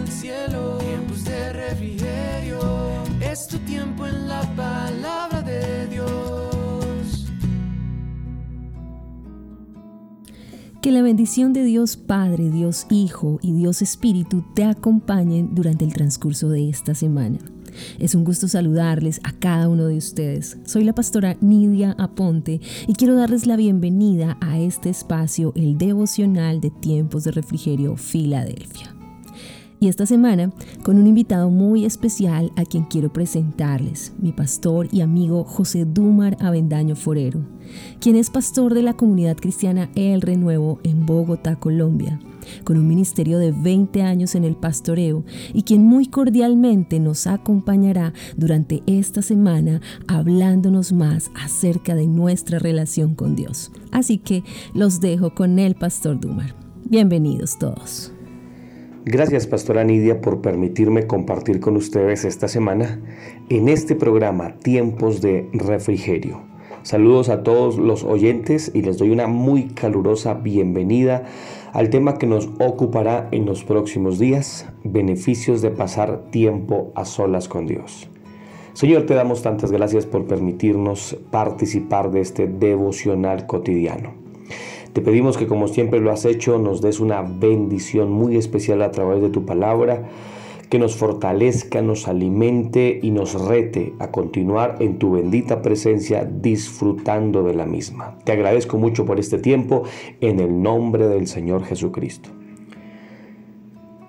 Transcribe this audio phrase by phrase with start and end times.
[0.00, 2.60] el cielo, tiempos de refrigerio.
[3.20, 7.26] Es tu tiempo en la palabra de Dios.
[10.80, 15.92] Que la bendición de Dios Padre, Dios Hijo y Dios Espíritu te acompañen durante el
[15.92, 17.38] transcurso de esta semana.
[17.98, 20.56] Es un gusto saludarles a cada uno de ustedes.
[20.64, 26.60] Soy la pastora Nidia Aponte y quiero darles la bienvenida a este espacio, el devocional
[26.60, 28.99] de tiempos de refrigerio Filadelfia.
[29.80, 30.52] Y esta semana
[30.82, 36.36] con un invitado muy especial a quien quiero presentarles, mi pastor y amigo José Dumar
[36.38, 37.40] Avendaño Forero,
[37.98, 42.20] quien es pastor de la comunidad cristiana El Renuevo en Bogotá, Colombia
[42.64, 48.12] con un ministerio de 20 años en el pastoreo y quien muy cordialmente nos acompañará
[48.36, 53.70] durante esta semana hablándonos más acerca de nuestra relación con Dios.
[53.92, 54.42] Así que
[54.74, 56.54] los dejo con el pastor Dumar.
[56.84, 58.12] Bienvenidos todos.
[59.06, 63.00] Gracias, Pastora Nidia, por permitirme compartir con ustedes esta semana
[63.48, 66.42] en este programa Tiempos de Refrigerio.
[66.82, 71.24] Saludos a todos los oyentes y les doy una muy calurosa bienvenida
[71.72, 77.48] al tema que nos ocupará en los próximos días, beneficios de pasar tiempo a solas
[77.48, 78.10] con Dios.
[78.74, 84.19] Señor, te damos tantas gracias por permitirnos participar de este devocional cotidiano.
[84.92, 88.90] Te pedimos que como siempre lo has hecho, nos des una bendición muy especial a
[88.90, 90.08] través de tu palabra
[90.68, 97.42] que nos fortalezca, nos alimente y nos rete a continuar en tu bendita presencia disfrutando
[97.42, 98.16] de la misma.
[98.24, 99.82] Te agradezco mucho por este tiempo
[100.20, 102.30] en el nombre del Señor Jesucristo.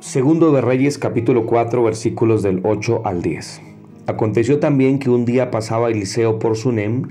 [0.00, 3.62] Segundo de Reyes capítulo 4 versículos del 8 al 10.
[4.06, 7.08] Aconteció también que un día pasaba Eliseo por Sunem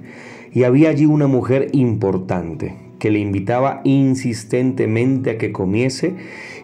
[0.52, 6.16] y había allí una mujer importante que le invitaba insistentemente a que comiese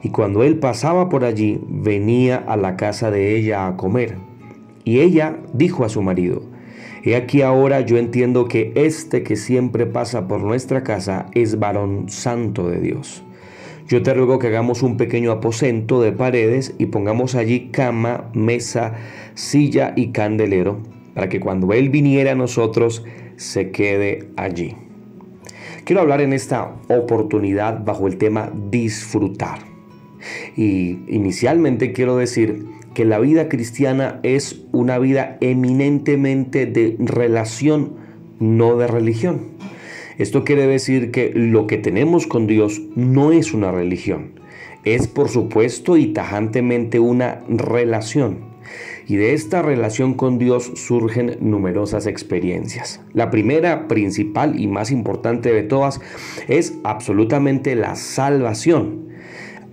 [0.04, 4.16] y cuando él pasaba por allí venía a la casa de ella a comer.
[4.84, 6.44] Y ella dijo a su marido,
[7.04, 12.10] He aquí ahora yo entiendo que este que siempre pasa por nuestra casa es varón
[12.10, 13.24] santo de Dios.
[13.88, 18.96] Yo te ruego que hagamos un pequeño aposento de paredes y pongamos allí cama, mesa,
[19.36, 20.80] silla y candelero,
[21.14, 23.04] para que cuando Él viniera a nosotros
[23.36, 24.76] se quede allí.
[25.86, 29.60] Quiero hablar en esta oportunidad bajo el tema disfrutar.
[30.58, 32.66] Y inicialmente quiero decir
[32.96, 37.94] que la vida cristiana es una vida eminentemente de relación,
[38.40, 39.42] no de religión.
[40.18, 44.40] Esto quiere decir que lo que tenemos con Dios no es una religión,
[44.86, 48.55] es por supuesto y tajantemente una relación
[49.08, 53.02] y de esta relación con Dios surgen numerosas experiencias.
[53.14, 56.02] La primera, principal y más importante de todas
[56.48, 59.06] es absolutamente la salvación.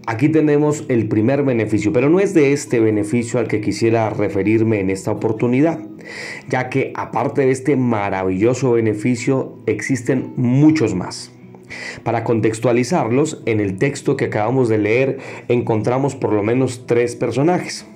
[0.06, 4.80] Aquí tenemos el primer beneficio, pero no es de este beneficio al que quisiera referirme
[4.80, 5.78] en esta oportunidad,
[6.48, 11.30] ya que aparte de este maravilloso beneficio existen muchos más.
[12.02, 15.18] Para contextualizarlos, en el texto que acabamos de leer
[15.48, 17.86] encontramos por lo menos tres personajes.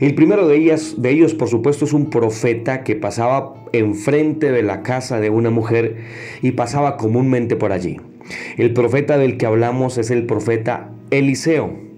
[0.00, 4.62] El primero de, ellas, de ellos, por supuesto, es un profeta que pasaba enfrente de
[4.62, 5.96] la casa de una mujer
[6.42, 8.00] y pasaba comúnmente por allí.
[8.56, 11.92] El profeta del que hablamos es el profeta Eliseo.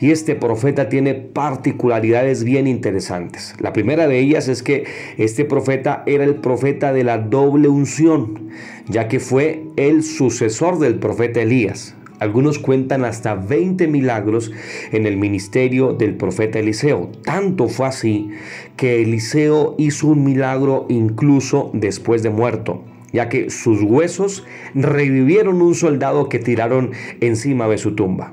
[0.00, 3.54] Y este profeta tiene particularidades bien interesantes.
[3.60, 4.84] La primera de ellas es que
[5.18, 8.48] este profeta era el profeta de la doble unción,
[8.88, 11.94] ya que fue el sucesor del profeta Elías.
[12.18, 14.50] Algunos cuentan hasta 20 milagros
[14.90, 17.10] en el ministerio del profeta Eliseo.
[17.24, 18.30] Tanto fue así
[18.76, 25.74] que Eliseo hizo un milagro incluso después de muerto, ya que sus huesos revivieron un
[25.74, 26.90] soldado que tiraron
[27.20, 28.32] encima de su tumba.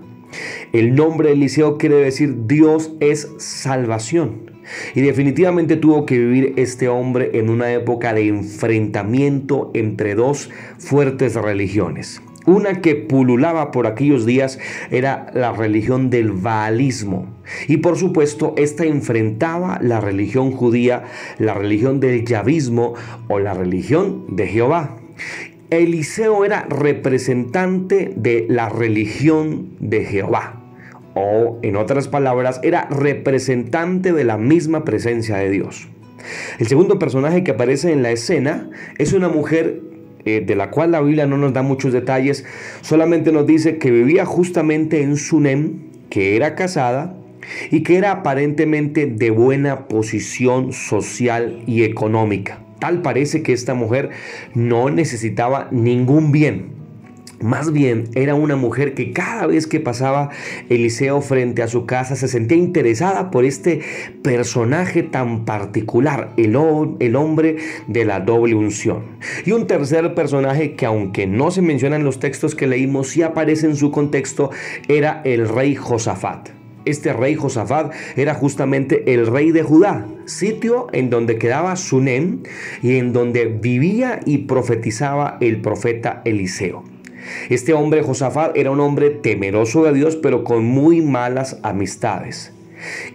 [0.74, 4.52] El nombre Eliseo quiere decir Dios es salvación.
[4.96, 11.36] Y definitivamente tuvo que vivir este hombre en una época de enfrentamiento entre dos fuertes
[11.36, 12.22] religiones.
[12.46, 14.60] Una que pululaba por aquellos días
[14.92, 17.28] era la religión del Baalismo.
[17.68, 21.04] Y por supuesto, esta enfrentaba la religión judía,
[21.40, 22.94] la religión del Yavismo
[23.28, 24.98] o la religión de Jehová.
[25.72, 30.62] Eliseo era representante de la religión de Jehová.
[31.16, 35.88] O, en otras palabras, era representante de la misma presencia de Dios.
[36.60, 39.82] El segundo personaje que aparece en la escena es una mujer
[40.26, 42.46] eh, de la cual la Biblia no nos da muchos detalles,
[42.82, 45.80] solamente nos dice que vivía justamente en Sunem,
[46.10, 47.16] que era casada
[47.72, 52.60] y que era aparentemente de buena posición social y económica.
[52.80, 54.10] Tal parece que esta mujer
[54.54, 56.85] no necesitaba ningún bien.
[57.42, 60.30] Más bien era una mujer que cada vez que pasaba
[60.70, 63.82] Eliseo frente a su casa se sentía interesada por este
[64.22, 66.58] personaje tan particular, el,
[67.00, 69.04] el, hombre de la doble unción.
[69.46, 73.22] Y un tercer personaje que aunque no se menciona en los textos que leímos, sí
[73.22, 74.52] aparece en su contexto,
[74.88, 76.50] era el rey Josafat.
[76.86, 82.44] Este rey Josafat era justamente el rey de Judá, sitio en donde quedaba Sunem
[82.84, 86.95] y en donde vivía y profetizaba el profeta Eliseo.
[87.50, 92.54] Este hombre Josafat era un hombre temeroso de Dios, pero con muy malas amistades.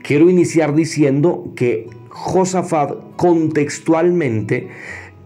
[0.03, 4.69] Quiero iniciar diciendo que Josafat contextualmente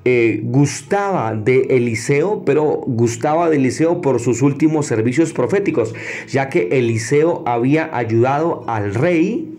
[0.07, 5.95] eh, gustaba de Eliseo, pero gustaba de Eliseo por sus últimos servicios proféticos,
[6.29, 9.51] ya que Eliseo había ayudado al rey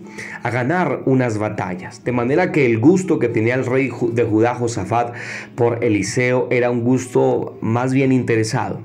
[0.44, 2.04] a ganar unas batallas.
[2.04, 5.14] De manera que el gusto que tenía el rey de Judá, Josafat,
[5.56, 8.80] por Eliseo era un gusto más bien interesado.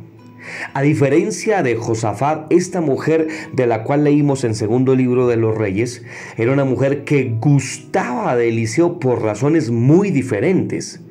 [0.73, 5.57] A diferencia de Josafat, esta mujer de la cual leímos en segundo libro de los
[5.57, 6.03] reyes,
[6.37, 11.01] era una mujer que gustaba de Eliseo por razones muy diferentes.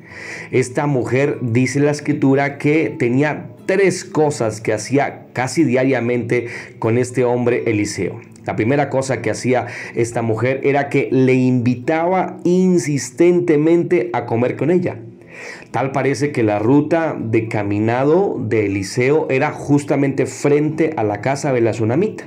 [0.51, 6.47] Esta mujer dice la escritura que tenía tres cosas que hacía casi diariamente
[6.79, 8.19] con este hombre Eliseo.
[8.45, 14.71] La primera cosa que hacía esta mujer era que le invitaba insistentemente a comer con
[14.71, 14.97] ella.
[15.71, 21.53] Tal parece que la ruta de caminado de Eliseo era justamente frente a la casa
[21.53, 22.25] de la tsunamita.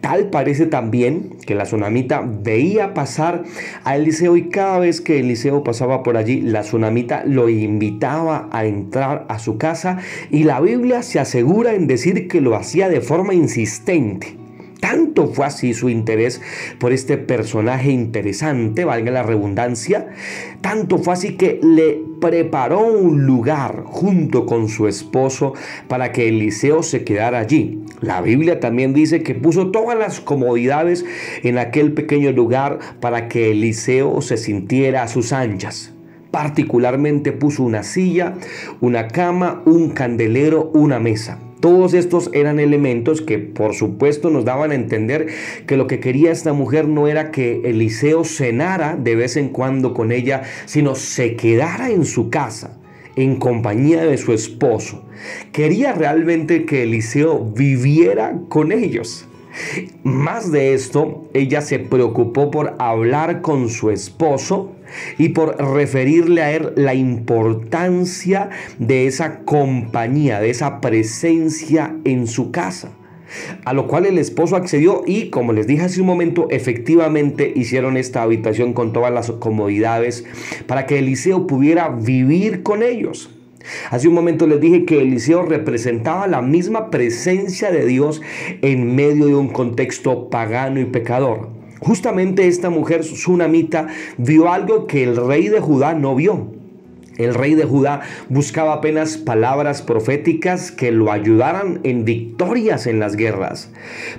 [0.00, 3.44] Tal parece también que la tsunamita veía pasar
[3.84, 8.66] a Eliseo y cada vez que Eliseo pasaba por allí, la tsunamita lo invitaba a
[8.66, 9.98] entrar a su casa
[10.30, 14.43] y la Biblia se asegura en decir que lo hacía de forma insistente.
[14.84, 16.42] Tanto fue así su interés
[16.78, 20.08] por este personaje interesante, valga la redundancia,
[20.60, 25.54] tanto fue así que le preparó un lugar junto con su esposo
[25.88, 27.82] para que Eliseo se quedara allí.
[28.02, 31.06] La Biblia también dice que puso todas las comodidades
[31.42, 35.94] en aquel pequeño lugar para que Eliseo se sintiera a sus anchas.
[36.30, 38.34] Particularmente puso una silla,
[38.82, 41.38] una cama, un candelero, una mesa.
[41.64, 45.28] Todos estos eran elementos que por supuesto nos daban a entender
[45.66, 49.94] que lo que quería esta mujer no era que Eliseo cenara de vez en cuando
[49.94, 52.78] con ella, sino se quedara en su casa
[53.16, 55.06] en compañía de su esposo.
[55.52, 59.26] Quería realmente que Eliseo viviera con ellos.
[60.02, 64.72] Más de esto, ella se preocupó por hablar con su esposo
[65.18, 72.50] y por referirle a él la importancia de esa compañía, de esa presencia en su
[72.50, 72.92] casa.
[73.64, 77.96] A lo cual el esposo accedió y, como les dije hace un momento, efectivamente hicieron
[77.96, 80.24] esta habitación con todas las comodidades
[80.66, 83.33] para que Eliseo pudiera vivir con ellos.
[83.90, 88.22] Hace un momento les dije que Eliseo representaba la misma presencia de Dios
[88.62, 91.48] en medio de un contexto pagano y pecador.
[91.80, 96.46] Justamente esta mujer sunamita vio algo que el rey de Judá no vio.
[97.18, 103.16] El rey de Judá buscaba apenas palabras proféticas que lo ayudaran en victorias en las
[103.16, 103.70] guerras.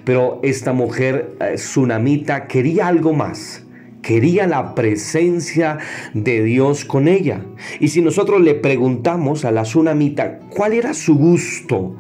[0.05, 3.64] Pero esta mujer eh, sunamita quería algo más
[4.05, 5.79] quería la presencia
[6.13, 7.41] de Dios con ella.
[7.79, 11.95] Y si nosotros le preguntamos a la tsunamita cuál era su gusto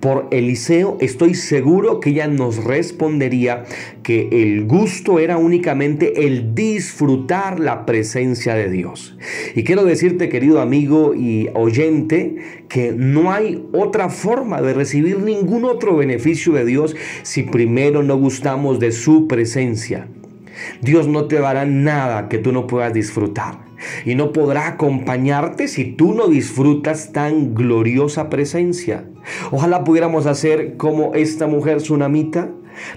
[0.00, 3.64] por Eliseo, estoy seguro que ella nos respondería
[4.02, 9.16] que el gusto era únicamente el disfrutar la presencia de Dios.
[9.54, 12.36] Y quiero decirte, querido amigo y oyente,
[12.68, 18.18] que no hay otra forma de recibir ningún otro beneficio de Dios si primero no
[18.18, 20.08] gustamos de su presencia.
[20.80, 23.66] Dios no te dará nada que tú no puedas disfrutar.
[24.04, 29.04] Y no podrá acompañarte si tú no disfrutas tan gloriosa presencia.
[29.50, 32.50] Ojalá pudiéramos hacer como esta mujer tsunamita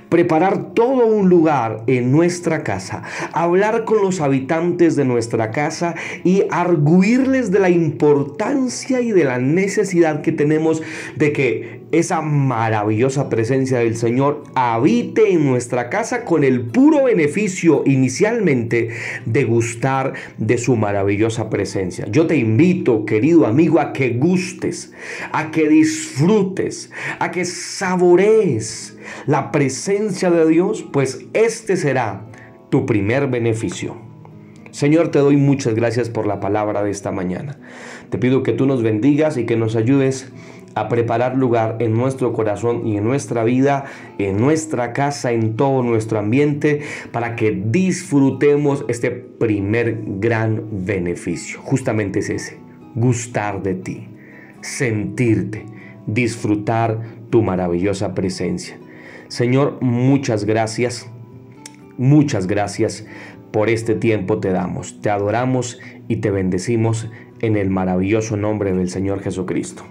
[0.09, 6.43] preparar todo un lugar en nuestra casa, hablar con los habitantes de nuestra casa y
[6.51, 10.81] arguirles de la importancia y de la necesidad que tenemos
[11.15, 17.83] de que esa maravillosa presencia del Señor habite en nuestra casa con el puro beneficio
[17.85, 18.89] inicialmente
[19.25, 22.05] de gustar de su maravillosa presencia.
[22.09, 24.93] Yo te invito, querido amigo, a que gustes,
[25.31, 32.25] a que disfrutes, a que saborees la presencia de Dios, pues este será
[32.69, 33.97] tu primer beneficio.
[34.71, 37.57] Señor, te doy muchas gracias por la palabra de esta mañana.
[38.11, 40.31] Te pido que tú nos bendigas y que nos ayudes
[40.75, 43.85] a preparar lugar en nuestro corazón y en nuestra vida,
[44.17, 51.59] en nuestra casa, en todo nuestro ambiente, para que disfrutemos este primer gran beneficio.
[51.61, 52.57] Justamente es ese,
[52.95, 54.07] gustar de ti,
[54.61, 55.65] sentirte
[56.13, 56.99] disfrutar
[57.29, 58.77] tu maravillosa presencia.
[59.27, 61.09] Señor, muchas gracias,
[61.97, 63.05] muchas gracias
[63.51, 67.09] por este tiempo te damos, te adoramos y te bendecimos
[67.41, 69.83] en el maravilloso nombre del Señor Jesucristo.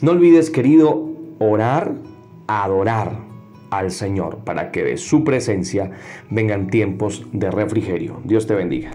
[0.00, 1.92] No olvides, querido, orar,
[2.46, 3.18] adorar
[3.70, 5.90] al Señor para que de su presencia
[6.30, 8.20] vengan tiempos de refrigerio.
[8.24, 8.92] Dios te bendiga.